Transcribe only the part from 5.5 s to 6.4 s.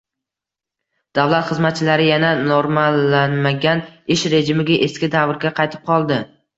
qaytib qoldi.